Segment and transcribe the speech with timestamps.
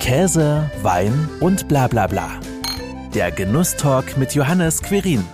[0.00, 2.30] Käse, Wein und bla bla bla.
[3.14, 5.24] Der Genusstalk mit Johannes Querin.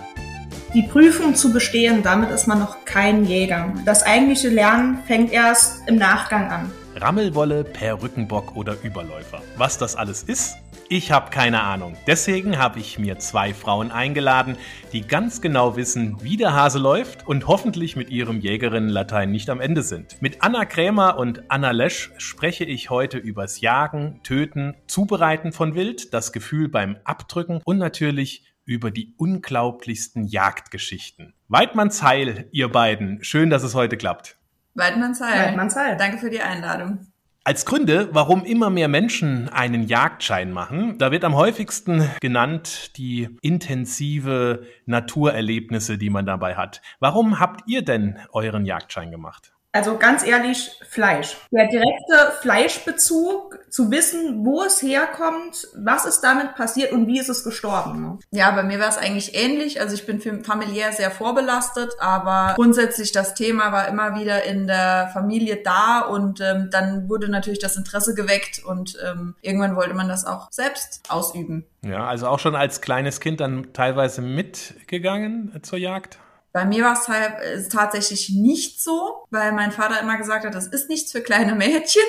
[0.73, 3.73] Die Prüfung zu bestehen, damit ist man noch kein Jäger.
[3.85, 6.71] Das eigentliche Lernen fängt erst im Nachgang an.
[6.97, 9.41] Rammelwolle, Perückenbock oder Überläufer.
[9.55, 10.57] Was das alles ist?
[10.89, 11.97] Ich habe keine Ahnung.
[12.07, 14.57] Deswegen habe ich mir zwei Frauen eingeladen,
[14.93, 19.59] die ganz genau wissen, wie der Hase läuft und hoffentlich mit ihrem Jägerinnen-Latein nicht am
[19.59, 20.21] Ende sind.
[20.21, 26.13] Mit Anna Krämer und Anna Lesch spreche ich heute übers Jagen, Töten, Zubereiten von Wild,
[26.13, 31.33] das Gefühl beim Abdrücken und natürlich über die unglaublichsten Jagdgeschichten.
[31.49, 33.21] Weidmanns Heil, ihr beiden.
[33.25, 34.37] Schön, dass es heute klappt.
[34.73, 35.47] Weidmanns Heil.
[35.47, 35.97] Weidmanns Heil.
[35.97, 37.07] Danke für die Einladung.
[37.47, 43.29] Als Gründe, warum immer mehr Menschen einen Jagdschein machen, da wird am häufigsten genannt die
[43.41, 46.81] intensive Naturerlebnisse, die man dabei hat.
[46.99, 49.53] Warum habt ihr denn euren Jagdschein gemacht?
[49.77, 51.37] Also ganz ehrlich, Fleisch.
[51.51, 57.29] Der direkte Fleischbezug, zu wissen, wo es herkommt, was ist damit passiert und wie ist
[57.29, 58.01] es gestorben.
[58.01, 58.19] Ne?
[58.31, 59.79] Ja, bei mir war es eigentlich ähnlich.
[59.79, 65.11] Also ich bin familiär sehr vorbelastet, aber grundsätzlich das Thema war immer wieder in der
[65.13, 70.07] Familie da und ähm, dann wurde natürlich das Interesse geweckt und ähm, irgendwann wollte man
[70.07, 71.65] das auch selbst ausüben.
[71.83, 76.17] Ja, also auch schon als kleines Kind dann teilweise mitgegangen zur Jagd?
[76.57, 80.55] Bei mir war es halt, äh, tatsächlich nicht so, weil mein Vater immer gesagt hat,
[80.55, 82.01] das ist nichts für kleine Mädchen.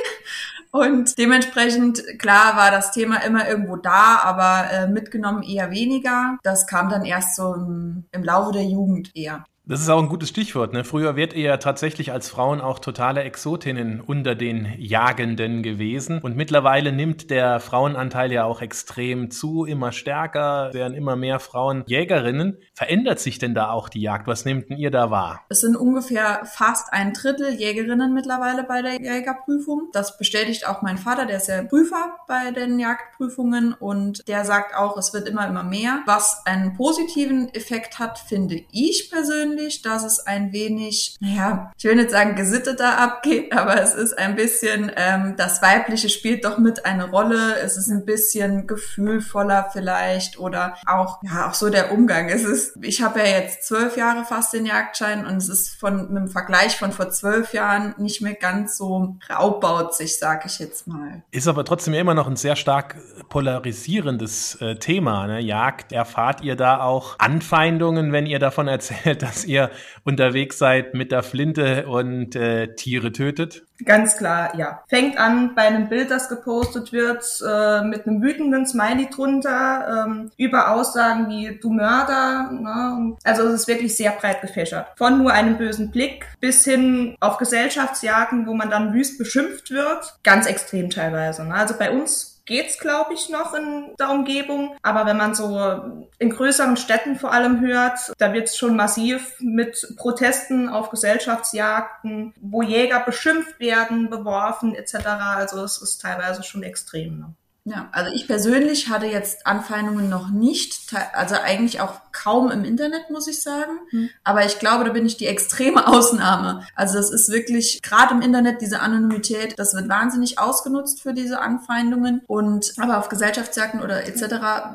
[0.70, 6.38] Und dementsprechend, klar, war das Thema immer irgendwo da, aber äh, mitgenommen eher weniger.
[6.42, 9.44] Das kam dann erst so im, im Laufe der Jugend eher.
[9.70, 10.72] Das ist auch ein gutes Stichwort.
[10.72, 10.82] Ne?
[10.82, 16.20] Früher wärt ihr ja tatsächlich als Frauen auch totale Exotinnen unter den Jagenden gewesen.
[16.22, 21.84] Und mittlerweile nimmt der Frauenanteil ja auch extrem zu, immer stärker, werden immer mehr Frauen
[21.86, 22.56] Jägerinnen.
[22.72, 24.26] Verändert sich denn da auch die Jagd?
[24.26, 25.44] Was nehmt denn ihr da wahr?
[25.50, 29.90] Es sind ungefähr fast ein Drittel Jägerinnen mittlerweile bei der Jägerprüfung.
[29.92, 34.74] Das bestätigt auch mein Vater, der ist ja Prüfer bei den Jagdprüfungen und der sagt
[34.74, 36.00] auch, es wird immer, immer mehr.
[36.06, 41.84] Was einen positiven Effekt hat, finde ich persönlich persönlich, dass es ein wenig, naja, ich
[41.84, 46.58] will nicht sagen gesitteter abgeht, aber es ist ein bisschen, ähm, das Weibliche spielt doch
[46.58, 47.56] mit eine Rolle.
[47.56, 52.28] Es ist ein bisschen gefühlvoller vielleicht oder auch, ja, auch so der Umgang.
[52.28, 56.12] Es ist, ich habe ja jetzt zwölf Jahre fast den Jagdschein und es ist von,
[56.12, 60.86] mit dem Vergleich von vor zwölf Jahren nicht mehr ganz so raubbautzig, sag ich jetzt
[60.86, 61.22] mal.
[61.30, 62.96] Ist aber trotzdem immer noch ein sehr stark
[63.28, 65.26] polarisierendes äh, Thema.
[65.26, 65.40] Ne?
[65.40, 69.70] Jagd, erfahrt ihr da auch Anfeindungen, wenn ihr davon erzählt, dass ihr
[70.04, 73.64] unterwegs seid mit der Flinte und äh, Tiere tötet?
[73.84, 74.82] Ganz klar, ja.
[74.88, 80.30] Fängt an bei einem Bild, das gepostet wird, äh, mit einem wütenden Smiley drunter, ähm,
[80.36, 82.50] über Aussagen wie du Mörder.
[82.50, 83.16] Ne?
[83.22, 84.88] Also es ist wirklich sehr breit gefächert.
[84.96, 90.18] Von nur einem bösen Blick bis hin auf Gesellschaftsjagden, wo man dann wüst beschimpft wird.
[90.24, 91.44] Ganz extrem teilweise.
[91.44, 91.54] Ne?
[91.54, 94.74] Also bei uns geht's, glaube ich, noch in der Umgebung.
[94.82, 99.94] Aber wenn man so in größeren Städten vor allem hört, da wird's schon massiv mit
[99.96, 104.94] Protesten auf Gesellschaftsjagden, wo Jäger beschimpft werden, beworfen etc.
[105.36, 107.18] Also es ist teilweise schon extrem.
[107.18, 107.34] Ne?
[107.68, 113.10] Ja, also ich persönlich hatte jetzt Anfeindungen noch nicht, also eigentlich auch kaum im Internet,
[113.10, 113.72] muss ich sagen.
[113.90, 114.08] Hm.
[114.24, 116.66] Aber ich glaube, da bin ich die extreme Ausnahme.
[116.74, 121.40] Also das ist wirklich, gerade im Internet, diese Anonymität, das wird wahnsinnig ausgenutzt für diese
[121.40, 122.22] Anfeindungen.
[122.26, 124.22] Und aber auf Gesellschaftsjagden oder etc.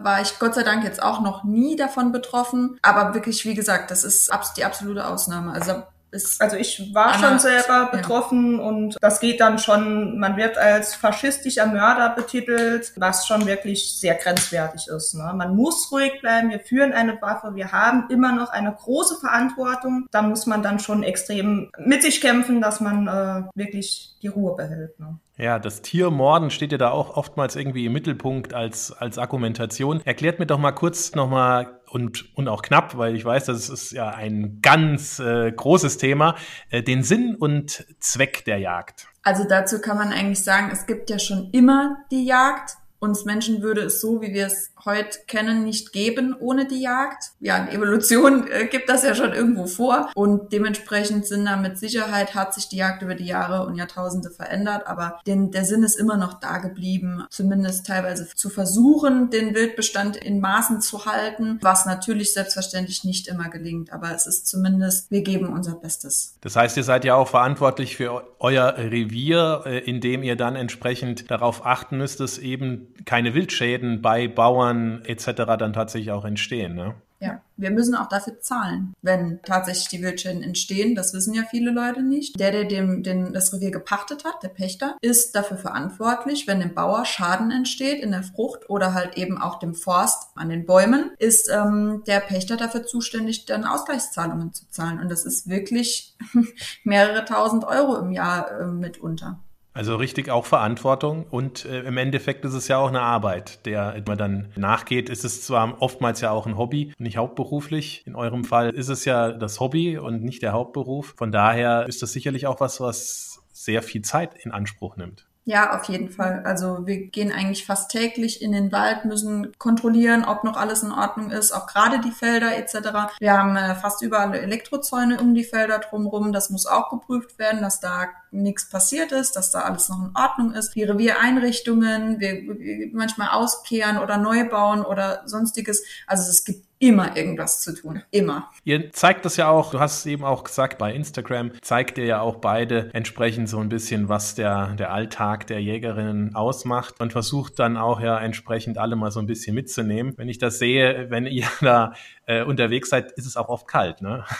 [0.03, 2.78] war ich Gott sei Dank jetzt auch noch nie davon betroffen.
[2.84, 5.52] Aber wirklich, wie gesagt, das ist die absolute Ausnahme.
[5.52, 8.63] Also ist also ich war schon selber betroffen ja.
[8.63, 14.16] und das geht dann schon, man wird als faschistischer Mörder betitelt, was schon wirklich sehr
[14.16, 15.16] grenzwertig ist.
[15.16, 15.34] Ne?
[15.35, 20.07] Man muss ruhig bleiben, wir führen eine Waffe, wir haben immer noch eine große Verantwortung.
[20.12, 24.56] Da muss man dann schon extrem mit sich kämpfen, dass man äh, wirklich die Ruhe
[24.56, 25.00] behält.
[25.00, 25.19] Ne?
[25.38, 30.02] Ja, das Tiermorden steht ja da auch oftmals irgendwie im Mittelpunkt als, als Argumentation.
[30.06, 33.92] Erklärt mir doch mal kurz nochmal und, und auch knapp, weil ich weiß, das ist
[33.92, 36.36] ja ein ganz äh, großes Thema,
[36.70, 39.08] äh, den Sinn und Zweck der Jagd.
[39.22, 42.78] Also dazu kann man eigentlich sagen, es gibt ja schon immer die Jagd.
[43.03, 47.32] Uns Menschen würde es so, wie wir es heute kennen, nicht geben ohne die Jagd.
[47.41, 52.34] Ja, Evolution äh, gibt das ja schon irgendwo vor und dementsprechend sind da mit Sicherheit
[52.34, 56.00] hat sich die Jagd über die Jahre und Jahrtausende verändert, aber den, der Sinn ist
[56.00, 61.85] immer noch da geblieben, zumindest teilweise zu versuchen, den Wildbestand in Maßen zu halten, was
[61.85, 66.38] natürlich selbstverständlich nicht immer gelingt, aber es ist zumindest, wir geben unser Bestes.
[66.40, 70.55] Das heißt, ihr seid ja auch verantwortlich für euer Revier, äh, in dem ihr dann
[70.55, 75.25] entsprechend darauf achten müsst, dass eben keine Wildschäden bei Bauern etc.
[75.57, 76.75] dann tatsächlich auch entstehen.
[76.75, 76.95] Ne?
[77.23, 80.93] Ja, wir müssen auch dafür zahlen, wenn tatsächlich die Wildschäden entstehen.
[80.93, 82.37] Das wissen ja viele Leute nicht.
[82.37, 86.73] Der, der dem, den, das Revier gepachtet hat, der Pächter, ist dafür verantwortlich, wenn dem
[86.73, 91.11] Bauer Schaden entsteht in der Frucht oder halt eben auch dem Forst an den Bäumen,
[91.17, 94.99] ist ähm, der Pächter dafür zuständig, dann Ausgleichszahlungen zu zahlen.
[94.99, 96.17] Und das ist wirklich
[96.84, 99.40] mehrere tausend Euro im Jahr äh, mitunter.
[99.73, 104.02] Also richtig auch Verantwortung und äh, im Endeffekt ist es ja auch eine Arbeit, der
[104.08, 105.09] man dann nachgeht.
[105.09, 108.03] Es ist zwar oftmals ja auch ein Hobby, nicht hauptberuflich.
[108.05, 111.16] In eurem Fall ist es ja das Hobby und nicht der Hauptberuf.
[111.17, 115.25] Von daher ist das sicherlich auch was, was sehr viel Zeit in Anspruch nimmt.
[115.45, 116.41] Ja, auf jeden Fall.
[116.45, 120.91] Also wir gehen eigentlich fast täglich in den Wald, müssen kontrollieren, ob noch alles in
[120.91, 123.19] Ordnung ist, auch gerade die Felder etc.
[123.19, 126.31] Wir haben äh, fast überall Elektrozäune um die Felder drumherum.
[126.31, 130.16] Das muss auch geprüft werden, dass da nichts passiert ist, dass da alles noch in
[130.16, 130.75] Ordnung ist.
[130.75, 135.84] Die Reviereinrichtungen, wir, wir manchmal auskehren oder neu bauen oder sonstiges.
[136.07, 138.03] Also es gibt immer irgendwas zu tun.
[138.12, 138.50] Immer.
[138.66, 142.06] Ihr zeigt das ja auch, du hast es eben auch gesagt, bei Instagram zeigt ihr
[142.06, 147.14] ja auch beide entsprechend so ein bisschen, was der, der Alltag der Jägerinnen ausmacht und
[147.14, 150.14] versucht dann auch ja entsprechend alle mal so ein bisschen mitzunehmen.
[150.18, 151.94] Wenn ich das sehe, wenn ihr da
[152.25, 154.23] äh, unterwegs seid, ist es auch oft kalt, ne?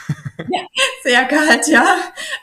[0.50, 0.62] Ja,
[1.04, 1.86] sehr kalt, ja.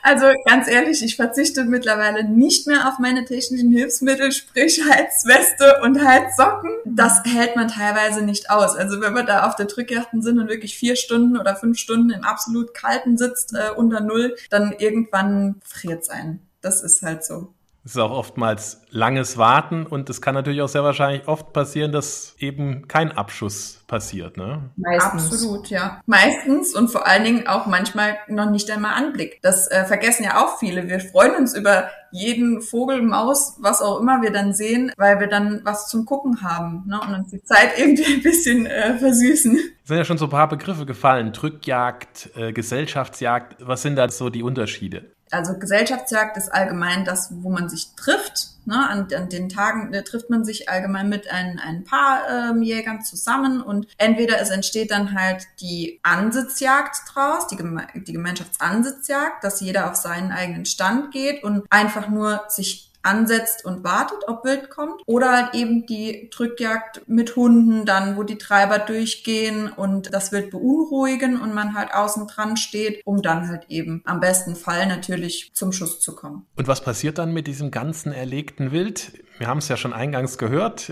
[0.01, 6.03] Also ganz ehrlich, ich verzichte mittlerweile nicht mehr auf meine technischen Hilfsmittel, sprich Heizweste und
[6.03, 6.71] Heizsocken.
[6.85, 8.75] Das hält man teilweise nicht aus.
[8.75, 12.11] Also wenn wir da auf der Drückjachten sind und wirklich vier Stunden oder fünf Stunden
[12.11, 16.39] im absolut kalten sitzt äh, unter Null, dann irgendwann friert es ein.
[16.61, 17.53] Das ist halt so.
[17.83, 21.91] Es ist auch oftmals langes Warten und es kann natürlich auch sehr wahrscheinlich oft passieren,
[21.91, 24.69] dass eben kein Abschuss passiert, ne?
[24.75, 25.25] Meistens.
[25.25, 25.99] Absolut, ja.
[26.05, 29.39] Meistens und vor allen Dingen auch manchmal noch nicht einmal Anblick.
[29.41, 30.87] Das äh, vergessen ja auch viele.
[30.89, 35.27] Wir freuen uns über jeden Vogel, Maus, was auch immer wir dann sehen, weil wir
[35.27, 36.99] dann was zum Gucken haben ne?
[37.01, 39.57] und uns die Zeit irgendwie ein bisschen äh, versüßen.
[39.57, 41.33] Es sind ja schon so ein paar Begriffe gefallen.
[41.33, 43.55] Drückjagd, äh, Gesellschaftsjagd.
[43.59, 45.05] Was sind da so die Unterschiede?
[45.31, 48.49] Also Gesellschaftsjagd ist allgemein das, wo man sich trifft.
[48.65, 48.75] Ne?
[48.89, 53.01] An, an den Tagen äh, trifft man sich allgemein mit ein, ein paar ähm, Jägern
[53.01, 59.61] zusammen und entweder es entsteht dann halt die Ansitzjagd draus, die, Geme die Gemeinschaftsansitzjagd, dass
[59.61, 64.69] jeder auf seinen eigenen Stand geht und einfach nur sich ansetzt und wartet, ob Wild
[64.69, 65.01] kommt.
[65.05, 70.51] Oder halt eben die Drückjagd mit Hunden dann, wo die Treiber durchgehen und das Wild
[70.51, 75.51] beunruhigen und man halt außen dran steht, um dann halt eben am besten Fall natürlich
[75.53, 76.45] zum Schuss zu kommen.
[76.55, 79.23] Und was passiert dann mit diesem ganzen erlegten Wild?
[79.37, 80.91] Wir haben es ja schon eingangs gehört.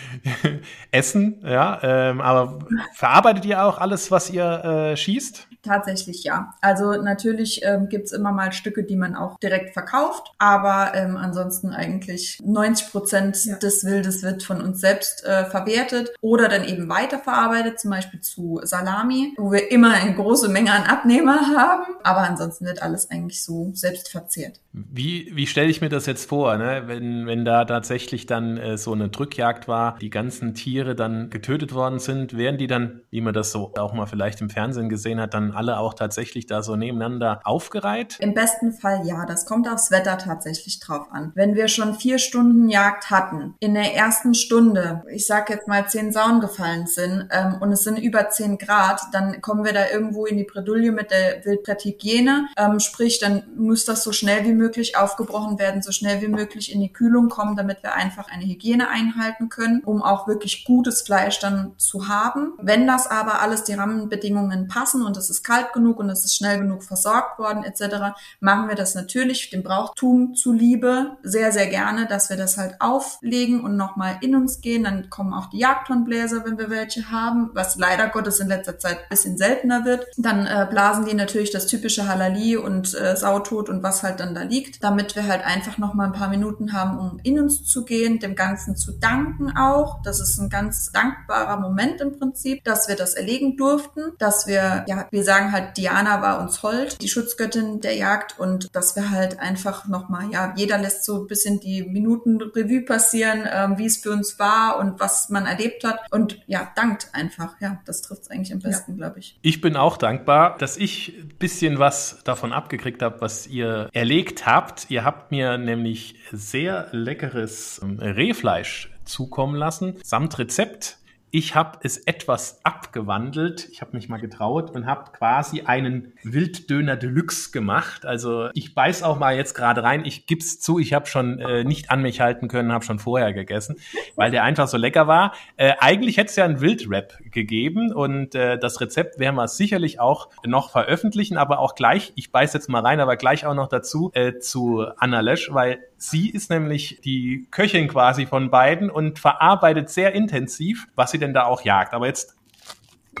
[0.90, 1.80] Essen, ja.
[1.82, 2.58] Ähm, aber
[2.94, 4.44] verarbeitet ihr auch alles, was ihr
[4.92, 5.48] äh, schießt?
[5.62, 6.54] Tatsächlich ja.
[6.60, 11.70] Also natürlich ähm, gibt's immer mal Stücke, die man auch direkt verkauft, aber ähm, ansonsten
[11.70, 13.56] eigentlich 90 Prozent ja.
[13.56, 18.60] des Wildes wird von uns selbst äh, verwertet oder dann eben weiterverarbeitet, zum Beispiel zu
[18.64, 23.44] Salami, wo wir immer eine große Menge an Abnehmer haben, aber ansonsten wird alles eigentlich
[23.44, 24.58] so selbst verzehrt.
[24.72, 26.84] Wie, wie stelle ich mir das jetzt vor, ne?
[26.86, 31.74] wenn, wenn da tatsächlich dann äh, so eine Drückjagd war, die ganzen Tiere dann getötet
[31.74, 35.20] worden sind, werden die dann, wie man das so auch mal vielleicht im Fernsehen gesehen
[35.20, 38.18] hat, dann alle auch tatsächlich da so nebeneinander aufgereiht?
[38.20, 39.24] Im besten Fall ja.
[39.26, 41.32] Das kommt aufs Wetter tatsächlich drauf an.
[41.34, 45.86] Wenn wir schon vier Stunden Jagd hatten, in der ersten Stunde, ich sag jetzt mal
[45.88, 49.90] zehn Sauen gefallen sind ähm, und es sind über zehn Grad, dann kommen wir da
[49.90, 52.48] irgendwo in die Bredouille mit der Wildbretthygiene.
[52.56, 56.72] Ähm, sprich, dann muss das so schnell wie möglich aufgebrochen werden, so schnell wie möglich
[56.72, 61.02] in die Kühlung kommen, damit wir einfach eine Hygiene einhalten können, um auch wirklich gutes
[61.02, 62.54] Fleisch dann zu haben.
[62.60, 66.36] Wenn das aber alles die Rahmenbedingungen passen und es ist kalt genug und es ist
[66.36, 72.06] schnell genug versorgt worden etc., machen wir das natürlich dem Brauchtum zuliebe sehr, sehr gerne,
[72.06, 74.84] dass wir das halt auflegen und nochmal in uns gehen.
[74.84, 79.08] Dann kommen auch die Jagdhornbläser, wenn wir welche haben, was leider Gottes in letzter Zeit
[79.08, 80.06] bisschen seltener wird.
[80.16, 84.34] Dann äh, blasen die natürlich das typische Halali und äh, Sautod und was halt dann
[84.34, 87.84] da liegt, damit wir halt einfach nochmal ein paar Minuten haben, um in uns zu
[87.84, 90.02] gehen, dem Ganzen zu danken auch.
[90.02, 94.84] Das ist ein ganz dankbarer Moment im Prinzip, dass wir das erlegen durften, dass wir,
[94.86, 99.10] ja, wir sagen halt, Diana war uns hold, die Schutzgöttin der Jagd und dass wir
[99.10, 103.86] halt einfach nochmal, ja, jeder lässt so ein bisschen die Minuten Revue passieren, ähm, wie
[103.86, 107.54] es für uns war und was man erlebt hat und ja, dankt einfach.
[107.60, 108.96] Ja, das trifft es eigentlich am besten, ja.
[108.98, 109.38] glaube ich.
[109.40, 114.44] Ich bin auch dankbar, dass ich ein bisschen was davon abgekriegt habe, was ihr erlegt
[114.44, 114.90] habt.
[114.90, 120.98] Ihr habt mir nämlich sehr leckeres ähm, Rehfleisch zukommen lassen, samt Rezept
[121.34, 123.66] Ich habe es etwas abgewandelt.
[123.72, 128.04] Ich habe mich mal getraut und habe quasi einen Wilddöner Deluxe gemacht.
[128.04, 130.04] Also ich beiß auch mal jetzt gerade rein.
[130.04, 133.32] Ich gib's zu, ich habe schon äh, nicht an mich halten können, habe schon vorher
[133.32, 133.76] gegessen,
[134.14, 135.32] weil der einfach so lecker war.
[135.56, 140.00] Äh, eigentlich hätte es ja einen Wildrap gegeben und äh, das Rezept werden wir sicherlich
[140.00, 143.68] auch noch veröffentlichen, aber auch gleich, ich beiß jetzt mal rein, aber gleich auch noch
[143.68, 149.18] dazu äh, zu Anna Lösch, weil sie ist nämlich die Köchin quasi von beiden und
[149.18, 151.94] verarbeitet sehr intensiv, was sie denn da auch jagt.
[151.94, 152.36] Aber jetzt.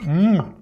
[0.02, 0.61] Mh.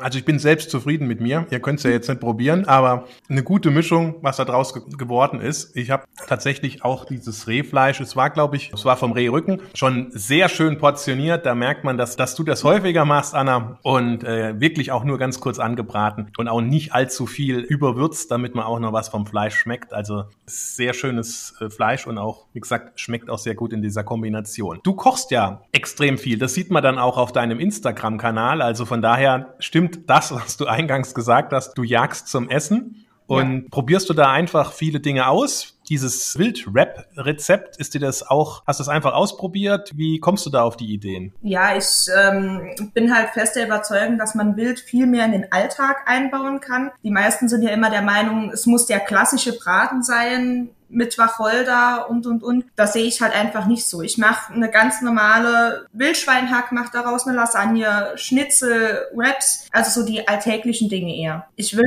[0.00, 1.46] Also ich bin selbst zufrieden mit mir.
[1.50, 4.82] Ihr könnt es ja jetzt nicht probieren, aber eine gute Mischung, was da draus ge
[4.96, 5.76] geworden ist.
[5.76, 10.08] Ich habe tatsächlich auch dieses Rehfleisch, es war glaube ich, es war vom Rehrücken, schon
[10.10, 11.46] sehr schön portioniert.
[11.46, 15.18] Da merkt man, dass, dass du das häufiger machst, Anna, und äh, wirklich auch nur
[15.18, 19.26] ganz kurz angebraten und auch nicht allzu viel überwürzt, damit man auch noch was vom
[19.26, 19.92] Fleisch schmeckt.
[19.92, 24.04] Also sehr schönes äh, Fleisch und auch, wie gesagt, schmeckt auch sehr gut in dieser
[24.04, 24.80] Kombination.
[24.82, 26.38] Du kochst ja extrem viel.
[26.38, 28.62] Das sieht man dann auch auf deinem Instagram-Kanal.
[28.62, 33.06] Also von daher stimmt stimmt das, was du eingangs gesagt hast, du jagst zum Essen
[33.26, 33.68] und ja.
[33.70, 35.78] probierst du da einfach viele Dinge aus?
[35.90, 39.92] Dieses Wild-Rap-Rezept, ist dir das auch, hast du das einfach ausprobiert?
[39.94, 41.32] Wie kommst du da auf die Ideen?
[41.42, 45.52] Ja, ich ähm, bin halt fest der Überzeugung, dass man Wild viel mehr in den
[45.52, 46.90] Alltag einbauen kann.
[47.02, 52.08] Die meisten sind ja immer der Meinung, es muss der klassische Braten sein, mit Wacholder
[52.08, 52.64] und und und.
[52.76, 54.02] Das sehe ich halt einfach nicht so.
[54.02, 60.26] Ich mache eine ganz normale Wildschweinhack, mache daraus eine Lasagne, Schnitzel, Wraps, also so die
[60.26, 61.46] alltäglichen Dinge eher.
[61.56, 61.86] Ich will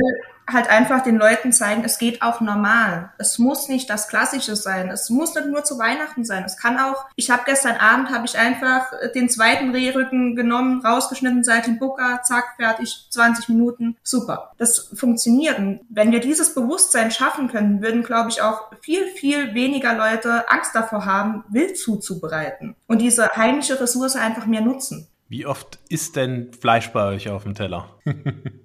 [0.50, 3.12] halt einfach den Leuten zeigen, es geht auch normal.
[3.18, 4.90] Es muss nicht das Klassische sein.
[4.90, 6.44] Es muss nicht nur zu Weihnachten sein.
[6.44, 11.44] Es kann auch, ich habe gestern Abend, habe ich einfach den zweiten Rehrücken genommen, rausgeschnitten,
[11.44, 14.52] seit dem Bucker, zack, fertig, 20 Minuten, super.
[14.58, 15.58] Das funktioniert.
[15.58, 20.48] Und wenn wir dieses Bewusstsein schaffen können, würden, glaube ich, auch viel, viel weniger Leute
[20.50, 25.08] Angst davor haben, wild zuzubereiten und diese heimische Ressource einfach mehr nutzen.
[25.32, 27.98] Wie oft ist denn Fleisch bei euch auf dem Teller?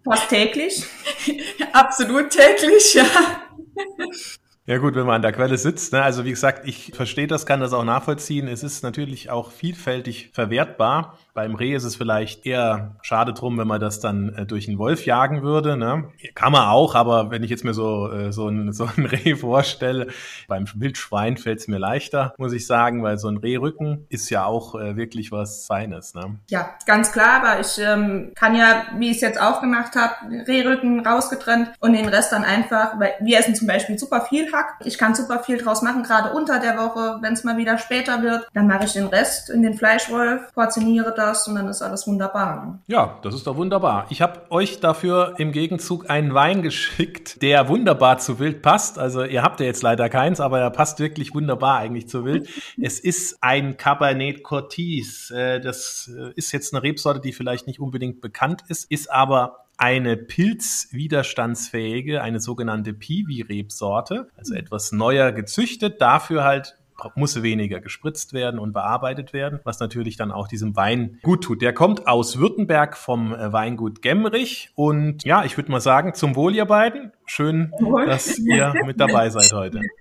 [0.03, 0.83] Fast täglich.
[1.71, 3.05] Absolut täglich, ja.
[4.69, 5.93] Ja gut, wenn man an der Quelle sitzt.
[5.93, 6.03] Ne?
[6.03, 8.49] Also wie gesagt, ich verstehe das, kann das auch nachvollziehen.
[8.49, 11.17] Es ist natürlich auch vielfältig verwertbar.
[11.33, 14.77] Beim Reh ist es vielleicht eher schade drum, wenn man das dann äh, durch einen
[14.77, 15.77] Wolf jagen würde.
[15.77, 16.09] Ne?
[16.35, 19.35] Kann man auch, aber wenn ich jetzt mir so, äh, so, ein, so ein Reh
[19.35, 20.07] vorstelle,
[20.49, 24.43] beim Wildschwein fällt es mir leichter, muss ich sagen, weil so ein Rehrücken ist ja
[24.43, 26.13] auch äh, wirklich was Feines.
[26.13, 26.39] Ne?
[26.49, 30.45] Ja, ganz klar, aber ich ähm, kann ja, wie ich es jetzt auch gemacht habe,
[30.45, 34.75] Rehrücken rausgetrennt und den Rest dann einfach, weil wir essen zum Beispiel super viel Hack.
[34.83, 38.21] Ich kann super viel draus machen, gerade unter der Woche, wenn es mal wieder später
[38.23, 38.47] wird.
[38.53, 42.79] Dann mache ich den Rest in den Fleischwolf, portioniere das und dann ist alles wunderbar.
[42.87, 44.07] Ja, das ist doch wunderbar.
[44.09, 48.97] Ich habe euch dafür im Gegenzug einen Wein geschickt, der wunderbar zu Wild passt.
[48.97, 52.49] Also ihr habt ja jetzt leider keins, aber er passt wirklich wunderbar eigentlich zu Wild.
[52.81, 55.31] es ist ein Cabernet Cortis.
[55.31, 59.66] Äh, das äh, ist jetzt eine Rebsorte, die vielleicht nicht unbedingt bekannt ist, ist aber
[59.77, 66.77] eine pilzwiderstandsfähige, eine sogenannte Piwi-Rebsorte, also etwas neuer gezüchtet, dafür halt
[67.15, 71.61] muss weniger gespritzt werden und bearbeitet werden, was natürlich dann auch diesem Wein gut tut.
[71.61, 76.35] Der kommt aus Württemberg vom äh, Weingut Gemmerich und ja, ich würde mal sagen, zum
[76.35, 77.11] Wohl ihr beiden.
[77.25, 77.71] Schön,
[78.07, 79.81] dass ihr mit dabei seid heute.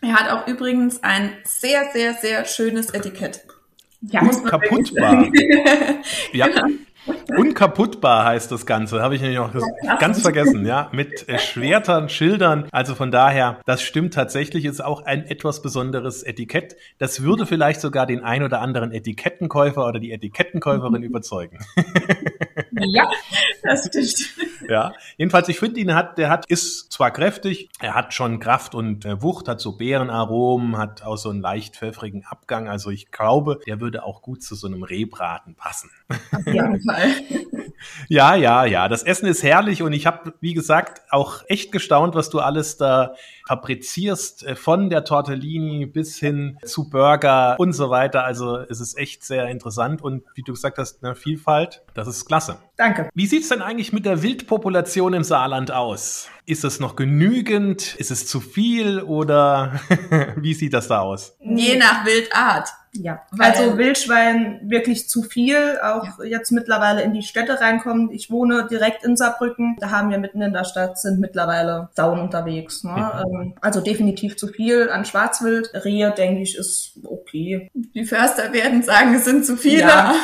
[0.00, 3.40] Er hat auch übrigens ein sehr, sehr, sehr schönes Etikett.
[4.00, 5.26] Ja, Unkaputtbar.
[6.32, 6.46] ja,
[7.36, 9.52] Unkaputtbar heißt das Ganze, habe ich nämlich noch
[9.98, 12.66] ganz vergessen, ja, mit äh, Schwertern, Schildern.
[12.72, 16.76] Also von daher, das stimmt tatsächlich, ist auch ein etwas besonderes Etikett.
[16.98, 21.58] Das würde vielleicht sogar den ein oder anderen Etikettenkäufer oder die Etikettenkäuferin überzeugen.
[22.86, 23.10] ja,
[23.62, 24.68] das stimmt.
[24.68, 28.74] Ja, jedenfalls, ich finde ihn hat, der hat, ist zwar kräftig, er hat schon Kraft
[28.74, 32.68] und äh, Wucht, hat so Beerenaromen, hat auch so einen leicht pfeffrigen Abgang.
[32.68, 35.90] Also ich glaube, der würde auch gut zu so einem Rehbraten passen.
[36.32, 37.10] Auf jeden Fall.
[38.08, 38.88] Ja, ja, ja.
[38.88, 42.76] Das Essen ist herrlich und ich habe, wie gesagt, auch echt gestaunt, was du alles
[42.76, 43.14] da
[43.46, 48.24] fabrizierst, äh, von der Tortellini bis hin zu Burger und so weiter.
[48.24, 52.26] Also es ist echt sehr interessant und wie du gesagt hast, eine Vielfalt, das ist
[52.26, 52.58] klasse.
[52.78, 53.10] Danke.
[53.12, 56.28] Wie sieht's denn eigentlich mit der Wildpopulation im Saarland aus?
[56.46, 57.96] Ist es noch genügend?
[57.96, 59.80] Ist es zu viel oder
[60.36, 61.36] wie sieht das da aus?
[61.40, 62.68] Je nach Wildart.
[63.02, 66.24] Ja, also Wildschwein wirklich zu viel, auch ja.
[66.24, 68.10] jetzt mittlerweile in die Städte reinkommen.
[68.10, 72.20] Ich wohne direkt in Saarbrücken, da haben wir mitten in der Stadt, sind mittlerweile Sauen
[72.20, 72.84] unterwegs.
[72.84, 72.90] Ne?
[72.90, 73.54] Mhm.
[73.60, 75.70] Also definitiv zu viel an Schwarzwild.
[75.84, 77.70] Rehe, denke ich, ist okay.
[77.74, 80.14] Die Förster werden sagen, es sind zu viele, ja,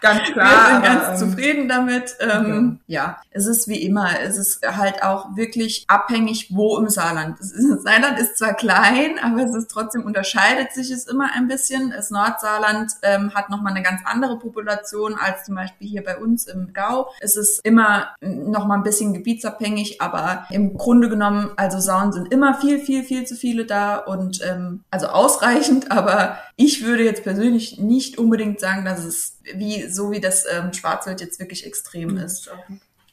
[0.00, 0.42] ganz klar.
[0.62, 2.16] Wir sind ganz aber, ähm, zufrieden damit.
[2.20, 3.04] Ähm, ja.
[3.04, 7.38] ja, es ist wie immer, es ist halt auch wirklich abhängig, wo im Saarland.
[7.38, 11.90] Das Saarland ist zwar klein, aber es ist trotzdem unterscheidet sich es immer ein bisschen.
[11.90, 16.46] Das Nordsaarland ähm, hat nochmal eine ganz andere Population als zum Beispiel hier bei uns
[16.46, 17.10] im Gau.
[17.20, 22.54] Es ist immer nochmal ein bisschen gebietsabhängig, aber im Grunde genommen, also Sauen sind immer
[22.54, 27.78] viel, viel, viel zu viele da und ähm, also ausreichend, aber ich würde jetzt persönlich
[27.78, 32.50] nicht unbedingt sagen, dass es wie so wie das ähm, Schwarzwild jetzt wirklich extrem ist.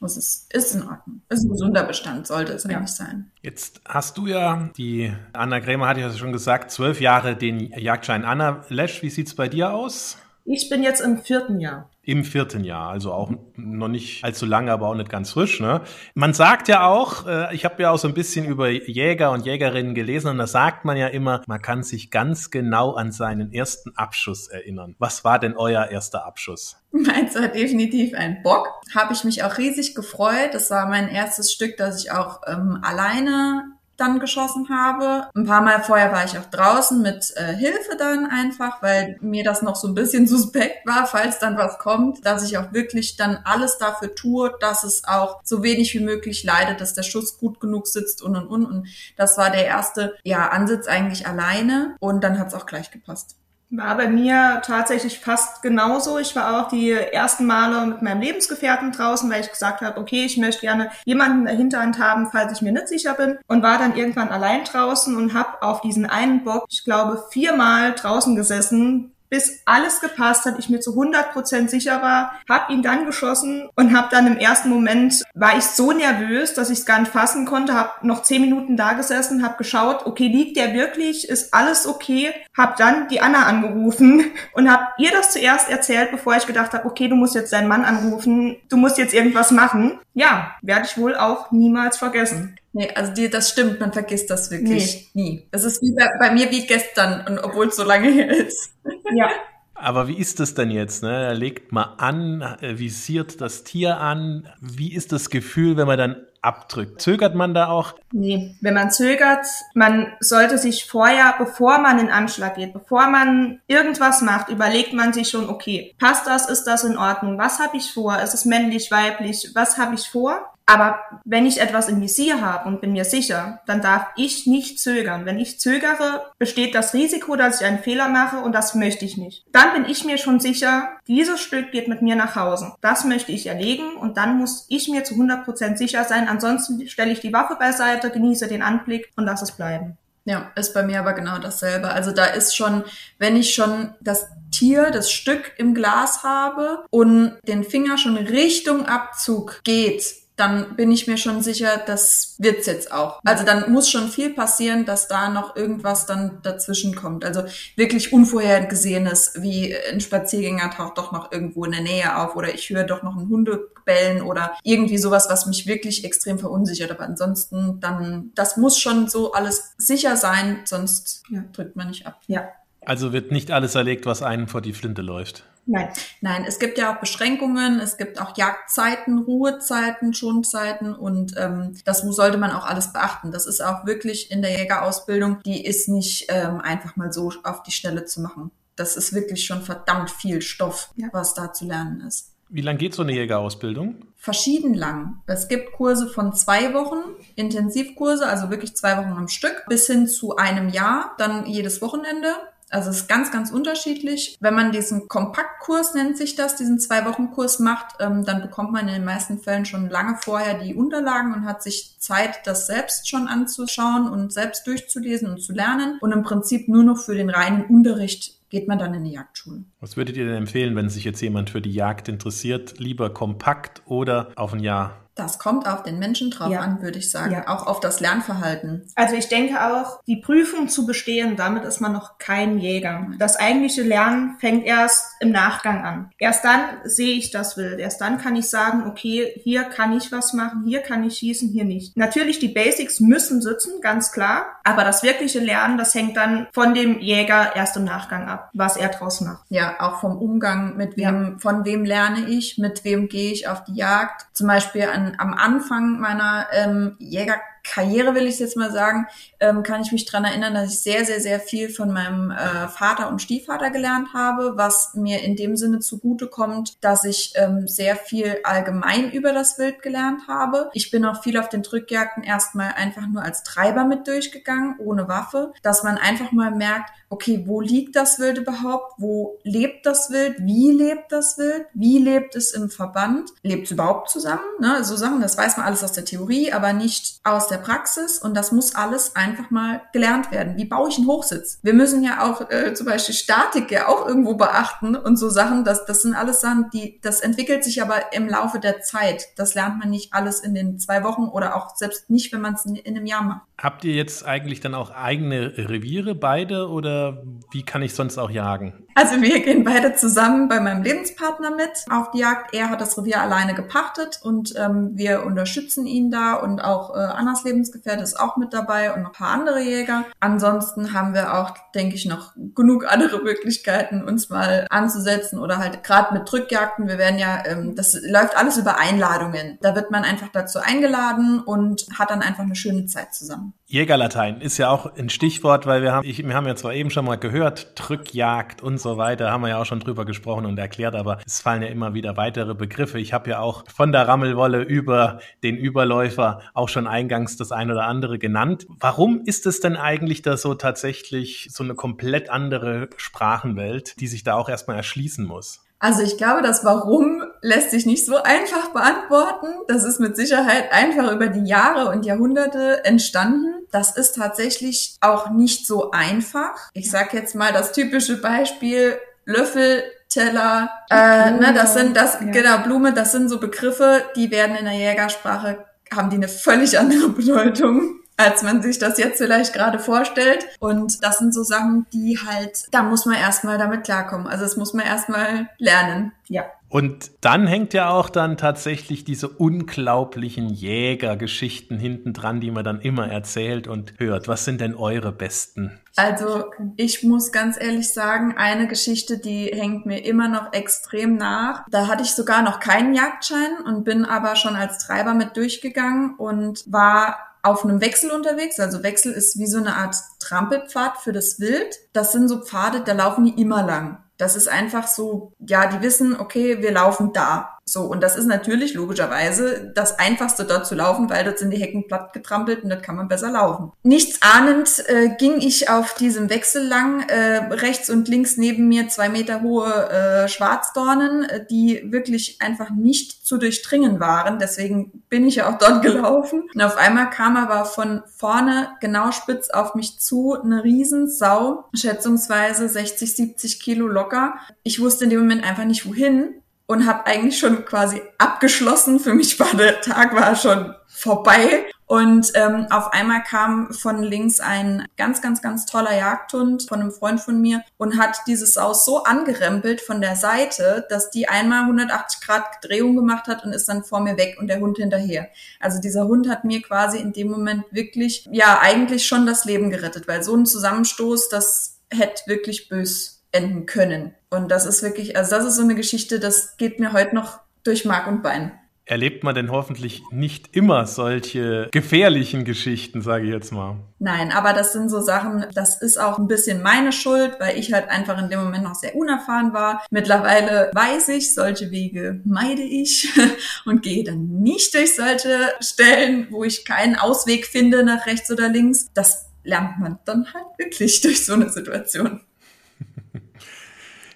[0.01, 1.21] Das ist, ist in Ordnung.
[1.27, 2.77] Ist ein gesunder Bestand, sollte es ja.
[2.77, 3.31] eigentlich sein.
[3.41, 8.23] Jetzt hast du ja, die Anna Krämer hatte ja schon gesagt, zwölf Jahre den Jagdschein.
[8.23, 10.17] Anna Lesch, wie sieht's bei dir aus?
[10.45, 11.89] Ich bin jetzt im vierten Jahr.
[12.09, 15.59] Im vierten Jahr, also auch noch nicht allzu lange, aber auch nicht ganz frisch.
[15.59, 15.81] Ne?
[16.15, 19.45] Man sagt ja auch, äh, ich habe ja auch so ein bisschen über Jäger und
[19.45, 23.53] Jägerinnen gelesen und da sagt man ja immer, man kann sich ganz genau an seinen
[23.53, 24.95] ersten Abschuss erinnern.
[24.97, 26.77] Was war denn euer erster Abschuss?
[26.91, 28.67] Meins war definitiv ein Bock.
[28.95, 30.49] Habe ich mich auch riesig gefreut.
[30.53, 35.29] Das war mein erstes Stück, das ich auch ähm, alleine dann geschossen habe.
[35.35, 39.43] Ein paar Mal vorher war ich auch draußen mit äh, Hilfe dann einfach, weil mir
[39.43, 43.17] das noch so ein bisschen suspekt war, falls dann was kommt, dass ich auch wirklich
[43.17, 47.37] dann alles dafür tue, dass es auch so wenig wie möglich leidet, dass der Schuss
[47.37, 48.65] gut genug sitzt und und und.
[48.65, 48.87] Und
[49.17, 53.35] das war der erste ja, Ansitz eigentlich alleine und dann hat es auch gleich gepasst.
[53.71, 56.17] War bei mir tatsächlich fast genauso.
[56.17, 60.25] Ich war auch die ersten Male mit meinem Lebensgefährten draußen, weil ich gesagt habe, okay,
[60.25, 63.37] ich möchte gerne jemanden in der Hinterhand haben, falls ich mir nicht sicher bin.
[63.47, 67.93] Und war dann irgendwann allein draußen und habe auf diesen einen Bock, ich glaube, viermal
[67.93, 73.05] draußen gesessen, bis alles gepasst hat, ich mir zu 100% sicher war, habe ihn dann
[73.05, 76.99] geschossen und habe dann im ersten Moment, war ich so nervös, dass ich es gar
[76.99, 81.29] nicht fassen konnte, habe noch 10 Minuten da gesessen, habe geschaut, okay, liegt der wirklich,
[81.29, 86.35] ist alles okay, habe dann die Anna angerufen und habe ihr das zuerst erzählt, bevor
[86.35, 89.99] ich gedacht habe, okay, du musst jetzt deinen Mann anrufen, du musst jetzt irgendwas machen.
[90.13, 92.57] Ja, werde ich wohl auch niemals vergessen.
[92.71, 95.23] Nee, also die, das stimmt, man vergisst das wirklich nee.
[95.23, 95.47] nie.
[95.51, 98.73] Es ist wie bei, bei, mir wie gestern, und obwohl es so lange her ist.
[99.15, 99.29] Ja.
[99.73, 101.03] Aber wie ist das denn jetzt?
[101.03, 101.09] Ne?
[101.09, 104.49] Er legt mal an, visiert das Tier an.
[104.59, 107.01] Wie ist das Gefühl, wenn man dann abdrückt?
[107.01, 107.95] Zögert man da auch?
[108.11, 113.61] Nee, wenn man zögert, man sollte sich vorher, bevor man in Anschlag geht, bevor man
[113.67, 117.37] irgendwas macht, überlegt man sich schon, okay, passt das, ist das in Ordnung?
[117.37, 118.19] Was habe ich vor?
[118.19, 119.51] Ist es männlich, weiblich?
[119.53, 120.53] Was habe ich vor?
[120.69, 124.79] Aber wenn ich etwas im Visier habe und bin mir sicher, dann darf ich nicht
[124.79, 125.25] zögern.
[125.25, 129.17] Wenn ich zögere, besteht das Risiko, dass ich einen Fehler mache und das möchte ich
[129.17, 129.45] nicht.
[129.51, 132.75] Dann bin ich mir schon sicher, dieses Stück geht mit mir nach Hause.
[132.81, 136.27] Das möchte ich erlegen und dann muss ich mir zu 100% sicher sein.
[136.27, 139.97] Ansonsten stelle ich die Waffe beiseite, genieße den Anblick und lasse es bleiben.
[140.25, 141.89] Ja, ist bei mir aber genau dasselbe.
[141.89, 142.83] Also da ist schon,
[143.17, 148.85] wenn ich schon das Tier, das Stück im Glas habe und den Finger schon Richtung
[148.85, 153.19] Abzug geht, dann bin ich mir schon sicher, das wird's jetzt auch.
[153.25, 157.25] Also dann muss schon viel passieren, dass da noch irgendwas dann dazwischen kommt.
[157.25, 157.43] Also
[157.75, 162.69] wirklich Unvorhergesehenes, wie ein Spaziergänger taucht doch noch irgendwo in der Nähe auf oder ich
[162.69, 166.91] höre doch noch einen Hunde bellen oder irgendwie sowas, was mich wirklich extrem verunsichert.
[166.91, 171.43] Aber ansonsten dann, das muss schon so alles sicher sein, sonst ja.
[171.51, 172.21] drückt man nicht ab.
[172.27, 172.47] Ja.
[172.85, 175.43] Also wird nicht alles erlegt, was einen vor die Flinte läuft.
[175.65, 175.89] Nein.
[176.21, 182.01] Nein, es gibt ja auch Beschränkungen, es gibt auch Jagdzeiten, Ruhezeiten, Schonzeiten und ähm, das
[182.01, 183.31] sollte man auch alles beachten.
[183.31, 187.63] Das ist auch wirklich in der Jägerausbildung, die ist nicht ähm, einfach mal so auf
[187.63, 188.51] die Schnelle zu machen.
[188.75, 191.09] Das ist wirklich schon verdammt viel Stoff, ja.
[191.11, 192.31] was da zu lernen ist.
[192.51, 194.07] Wie lang geht so eine Jägerausbildung?
[194.15, 195.21] Verschieden lang.
[195.27, 200.07] Es gibt Kurse von zwei Wochen, Intensivkurse, also wirklich zwei Wochen am Stück, bis hin
[200.07, 202.33] zu einem Jahr, dann jedes Wochenende.
[202.69, 204.37] Also es ist ganz, ganz unterschiedlich.
[204.39, 208.93] Wenn man diesen Kompaktkurs nennt sich das, diesen Zwei-Wochen-Kurs macht, ähm, dann bekommt man in
[208.93, 213.27] den meisten Fällen schon lange vorher die Unterlagen und hat sich Zeit, das selbst schon
[213.27, 215.97] anzuschauen und selbst durchzulesen und zu lernen.
[216.01, 219.63] Und im Prinzip nur noch für den reinen Unterricht geht man dann in die Jagdschule.
[219.79, 222.79] Was würdet ihr denn empfehlen, wenn sich jetzt jemand für die Jagd interessiert?
[222.79, 226.61] Lieber kompakt oder auf ein Jahr das kommt auf den Menschen drauf ja.
[226.61, 227.33] an, würde ich sagen.
[227.33, 227.47] Ja.
[227.47, 228.87] Auch auf das Lernverhalten.
[228.95, 233.07] Also ich denke auch, die Prüfung zu bestehen, damit ist man noch kein Jäger.
[233.19, 236.09] Das eigentliche Lernen fängt erst im Nachgang an.
[236.17, 237.79] Erst dann sehe ich das Wild.
[237.79, 241.49] Erst dann kann ich sagen, okay, hier kann ich was machen, hier kann ich schießen,
[241.49, 241.97] hier nicht.
[241.97, 244.45] Natürlich, die Basics müssen sitzen, ganz klar.
[244.63, 248.77] Aber das wirkliche Lernen, das hängt dann von dem Jäger erst im Nachgang ab, was
[248.77, 249.45] er draus macht.
[249.49, 251.37] Ja, auch vom Umgang, mit wem, ja.
[251.39, 254.27] von wem lerne ich, mit wem gehe ich auf die Jagd.
[254.33, 259.07] Zum Beispiel an am Anfang meiner ähm, Jäger Karriere, will ich jetzt mal sagen,
[259.39, 262.67] ähm, kann ich mich dran erinnern, dass ich sehr, sehr, sehr viel von meinem äh,
[262.67, 267.67] Vater und Stiefvater gelernt habe, was mir in dem Sinne zugute kommt, dass ich ähm,
[267.67, 270.69] sehr viel allgemein über das Wild gelernt habe.
[270.73, 275.07] Ich bin auch viel auf den Drückjagden erstmal einfach nur als Treiber mit durchgegangen, ohne
[275.07, 278.93] Waffe, dass man einfach mal merkt, okay, wo liegt das Wild überhaupt?
[278.97, 280.37] Wo lebt das Wild?
[280.39, 281.65] Wie lebt das Wild?
[281.73, 283.31] Wie lebt es im Verband?
[283.41, 284.43] Lebt es überhaupt zusammen?
[284.59, 284.83] Ne?
[284.83, 288.19] So Sachen, das weiß man alles aus der Theorie, aber nicht aus der Praxis.
[288.19, 290.57] Und das muss alles einfach mal gelernt werden.
[290.57, 291.59] Wie baue ich einen Hochsitz?
[291.63, 295.63] Wir müssen ja auch äh, zum Beispiel Statik ja auch irgendwo beachten und so Sachen.
[295.63, 299.25] Das, das sind alles Sachen, die, das entwickelt sich aber im Laufe der Zeit.
[299.35, 302.53] Das lernt man nicht alles in den zwei Wochen oder auch selbst nicht, wenn man
[302.53, 303.41] es in, in einem Jahr macht.
[303.57, 308.29] Habt ihr jetzt eigentlich dann auch eigene Reviere beide oder wie kann ich sonst auch
[308.29, 308.87] jagen?
[308.99, 312.53] Also wir gehen beide zusammen bei meinem Lebenspartner mit auf die Jagd.
[312.53, 316.99] Er hat das Revier alleine gepachtet und ähm, wir unterstützen ihn da und auch äh,
[316.99, 320.03] Annas Lebensgefährte ist auch mit dabei und noch ein paar andere Jäger.
[320.19, 325.81] Ansonsten haben wir auch, denke ich, noch genug andere Möglichkeiten, uns mal anzusetzen oder halt
[325.85, 326.89] gerade mit Drückjagden.
[326.89, 329.59] Wir werden ja, ähm, das läuft alles über Einladungen.
[329.61, 333.53] Da wird man einfach dazu eingeladen und hat dann einfach eine schöne Zeit zusammen.
[333.71, 336.89] Jägerlatein ist ja auch ein Stichwort, weil wir haben, ich, wir haben ja zwar eben
[336.89, 340.57] schon mal gehört, Drückjagd und so weiter, haben wir ja auch schon drüber gesprochen und
[340.57, 342.99] erklärt, aber es fallen ja immer wieder weitere Begriffe.
[342.99, 347.69] Ich habe ja auch von der Rammelwolle über den Überläufer auch schon eingangs das ein
[347.69, 348.65] oder andere genannt.
[348.79, 354.23] Warum ist es denn eigentlich da so tatsächlich so eine komplett andere Sprachenwelt, die sich
[354.23, 355.63] da auch erstmal erschließen muss?
[355.79, 359.47] Also ich glaube, das Warum lässt sich nicht so einfach beantworten.
[359.67, 363.65] Das ist mit Sicherheit einfach über die Jahre und Jahrhunderte entstanden.
[363.71, 366.69] Das ist tatsächlich auch nicht so einfach.
[366.73, 372.31] Ich sage jetzt mal das typische Beispiel Löffel, Teller, äh, ne, das sind das ja.
[372.31, 375.65] genau Blume, das sind so Begriffe, die werden in der Jägersprache
[375.95, 380.45] haben die eine völlig andere Bedeutung als man sich das jetzt vielleicht gerade vorstellt.
[380.59, 384.27] Und das sind so Sachen, die halt, da muss man erstmal damit klarkommen.
[384.27, 386.11] Also das muss man erstmal lernen.
[386.27, 386.43] Ja.
[386.67, 392.81] Und dann hängt ja auch dann tatsächlich diese unglaublichen Jägergeschichten hinten dran, die man dann
[392.81, 394.27] immer erzählt und hört.
[394.27, 395.79] Was sind denn eure besten?
[395.95, 401.65] Also ich muss ganz ehrlich sagen, eine Geschichte, die hängt mir immer noch extrem nach.
[401.71, 406.15] Da hatte ich sogar noch keinen Jagdschein und bin aber schon als Treiber mit durchgegangen
[406.17, 408.59] und war auf einem Wechsel unterwegs.
[408.59, 411.77] Also Wechsel ist wie so eine Art Trampelpfad für das Wild.
[411.93, 414.03] Das sind so Pfade, da laufen die immer lang.
[414.17, 417.57] Das ist einfach so, ja, die wissen, okay, wir laufen da.
[417.69, 421.57] So, und das ist natürlich logischerweise das Einfachste dort zu laufen, weil dort sind die
[421.57, 423.71] Hecken platt getrampelt und dort kann man besser laufen.
[423.83, 428.89] Nichts ahnend äh, ging ich auf diesem Wechsel lang, äh, rechts und links neben mir
[428.89, 434.39] zwei Meter hohe äh, Schwarzdornen, äh, die wirklich einfach nicht zu durchdringen waren.
[434.39, 436.49] Deswegen bin ich ja auch dort gelaufen.
[436.51, 442.67] Und auf einmal kam aber von vorne genau spitz auf mich zu eine Riesensau, schätzungsweise
[442.67, 444.39] 60, 70 Kilo locker.
[444.63, 446.33] Ich wusste in dem Moment einfach nicht wohin
[446.69, 448.99] und habe eigentlich schon quasi abgeschlossen.
[448.99, 451.65] Für mich war der Tag war schon vorbei.
[451.87, 456.91] Und ähm, auf einmal kam von links ein ganz, ganz, ganz toller Jagdhund von einem
[456.91, 461.61] Freund von mir und hat dieses Saus so angerempelt von der Seite, dass die einmal
[461.61, 465.29] 180 Grad Drehung gemacht hat und ist dann vor mir weg und der Hund hinterher.
[465.59, 469.71] Also dieser Hund hat mir quasi in dem Moment wirklich, ja, eigentlich schon das Leben
[469.71, 474.13] gerettet, weil so ein Zusammenstoß, das hätte wirklich bös enden können.
[474.29, 477.39] Und das ist wirklich, also das ist so eine Geschichte, das geht mir heute noch
[477.63, 478.51] durch Mark und Bein.
[478.89, 483.75] Erlebt man denn hoffentlich nicht immer solche gefährlichen Geschichten, sage ich jetzt mal?
[483.99, 487.71] Nein, aber das sind so Sachen, das ist auch ein bisschen meine Schuld, weil ich
[487.71, 489.85] halt einfach in dem Moment noch sehr unerfahren war.
[489.91, 493.13] Mittlerweile weiß ich, solche Wege meide ich
[493.65, 498.49] und gehe dann nicht durch solche Stellen, wo ich keinen Ausweg finde nach rechts oder
[498.49, 498.87] links.
[498.95, 502.21] Das lernt man dann halt wirklich durch so eine Situation.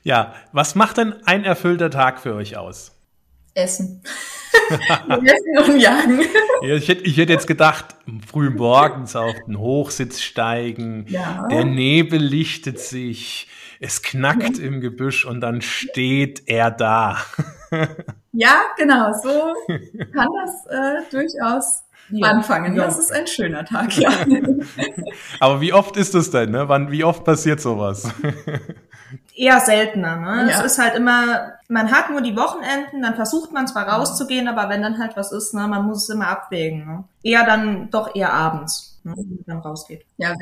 [0.03, 2.91] Ja, was macht denn ein erfüllter Tag für euch aus?
[3.53, 4.03] Essen.
[4.69, 6.21] Essen und jagen.
[6.61, 7.95] Ja, ich, hätte, ich hätte jetzt gedacht,
[8.27, 11.47] früh morgens auf den Hochsitz steigen, ja.
[11.49, 13.47] der Nebel lichtet sich,
[13.79, 14.63] es knackt ja.
[14.63, 17.17] im Gebüsch und dann steht er da.
[18.31, 22.75] ja, genau, so kann das äh, durchaus ja, anfangen.
[22.75, 22.85] Ja.
[22.85, 24.11] Das ist ein schöner Tag, ja.
[25.39, 26.51] Aber wie oft ist das denn?
[26.51, 26.67] Ne?
[26.69, 28.09] Wann, wie oft passiert sowas?
[29.35, 30.17] eher seltener.
[30.17, 30.51] Ne?
[30.51, 30.59] Ja.
[30.59, 34.69] Es ist halt immer, man hat nur die Wochenenden, dann versucht man zwar rauszugehen, aber
[34.69, 36.85] wenn dann halt was ist, ne, man muss es immer abwägen.
[36.85, 37.03] Ne?
[37.23, 40.05] Eher dann doch eher abends, ne, wenn man dann rausgeht.
[40.17, 40.33] Ja,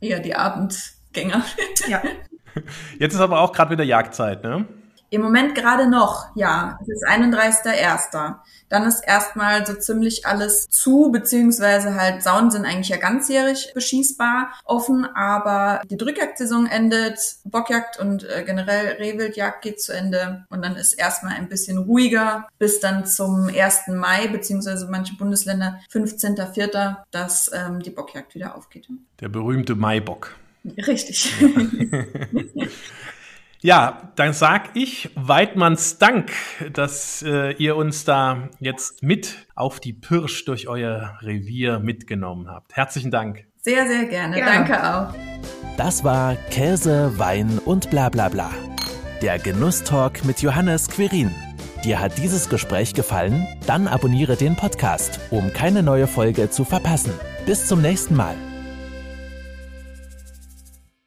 [0.00, 1.44] eher die Abendgänger.
[1.88, 2.02] ja.
[2.98, 4.66] Jetzt ist aber auch gerade wieder Jagdzeit, ne?
[5.10, 6.78] Im Moment gerade noch, ja.
[6.82, 8.36] Es ist 31.01.
[8.68, 14.52] Dann ist erstmal so ziemlich alles zu, beziehungsweise halt Saunen sind eigentlich ja ganzjährig beschießbar
[14.64, 20.76] offen, aber die Drückjagdsaison endet, Bockjagd und äh, generell Rehwildjagd geht zu Ende und dann
[20.76, 23.88] ist erstmal ein bisschen ruhiger bis dann zum 1.
[23.88, 28.88] Mai, beziehungsweise manche Bundesländer 15.04., dass ähm, die Bockjagd wieder aufgeht.
[29.20, 30.36] Der berühmte Maibock.
[30.76, 31.32] Richtig.
[31.40, 31.48] Ja.
[33.60, 36.30] Ja, dann sag ich Weidmanns Dank,
[36.72, 42.76] dass äh, ihr uns da jetzt mit auf die Pirsch durch euer Revier mitgenommen habt.
[42.76, 43.46] Herzlichen Dank.
[43.56, 44.38] Sehr, sehr gerne.
[44.38, 44.46] Ja.
[44.46, 45.14] Danke auch.
[45.76, 48.50] Das war Käse, Wein und bla bla bla.
[49.22, 51.34] Der Genusstalk mit Johannes Quirin.
[51.84, 53.46] Dir hat dieses Gespräch gefallen?
[53.66, 57.12] Dann abonniere den Podcast, um keine neue Folge zu verpassen.
[57.46, 58.36] Bis zum nächsten Mal.